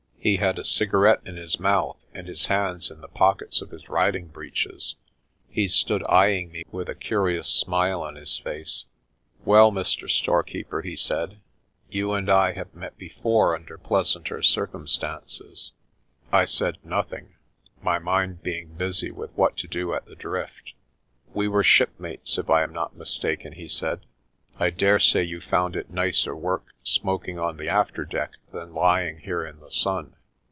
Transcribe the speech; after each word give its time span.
He 0.23 0.37
had 0.37 0.59
a 0.59 0.63
cigarette 0.63 1.21
in 1.25 1.35
his 1.35 1.59
mouth, 1.59 1.97
and 2.13 2.27
his 2.27 2.45
hands 2.45 2.91
in 2.91 3.01
the 3.01 3.07
pockets 3.07 3.59
of 3.59 3.71
his 3.71 3.89
riding 3.89 4.27
breeches. 4.27 4.95
He 5.49 5.67
stood 5.67 6.03
eyeing 6.03 6.51
me 6.51 6.61
with 6.69 6.89
a 6.89 6.93
curious 6.93 7.47
smile 7.47 8.03
on 8.03 8.13
his 8.13 8.37
face. 8.37 8.85
154 9.43 9.43
PRESTER 9.43 9.43
JOHN 9.43 9.45
"Well, 9.47 9.71
Mr. 9.71 10.15
Storekeeper," 10.47 10.81
he 10.83 10.95
said, 10.95 11.39
"you 11.89 12.13
and 12.13 12.29
I 12.29 12.51
have 12.53 12.75
met 12.75 12.99
before 12.99 13.55
under 13.55 13.79
pleasanter 13.79 14.43
circumstances." 14.43 15.71
I 16.31 16.45
said 16.45 16.77
nothing, 16.83 17.33
my 17.81 17.97
mind 17.97 18.43
being 18.43 18.75
busy 18.75 19.09
with 19.09 19.31
what 19.31 19.57
to 19.57 19.67
do 19.67 19.95
at 19.95 20.05
the 20.05 20.13
Drift. 20.15 20.73
"We 21.33 21.47
were 21.47 21.63
shipmates, 21.63 22.37
if 22.37 22.47
I 22.47 22.61
am 22.61 22.73
not 22.73 22.95
mistaken," 22.95 23.53
he 23.53 23.67
said. 23.67 24.01
"I 24.59 24.69
dare 24.69 24.99
say 24.99 25.23
you 25.23 25.41
found 25.41 25.75
it 25.75 25.89
nicer 25.89 26.35
work 26.35 26.67
smoking 26.83 27.39
on 27.39 27.57
the 27.57 27.67
afterdeck 27.69 28.33
than 28.51 28.75
lying 28.75 29.19
here 29.19 29.43
in 29.43 29.59
the 29.59 29.71
sun." 29.71 30.17